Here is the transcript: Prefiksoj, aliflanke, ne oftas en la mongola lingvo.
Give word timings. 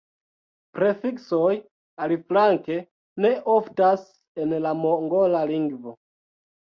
Prefiksoj, 0.77 1.51
aliflanke, 2.05 2.79
ne 3.25 3.31
oftas 3.57 4.09
en 4.45 4.57
la 4.65 4.73
mongola 4.85 5.43
lingvo. 5.53 5.95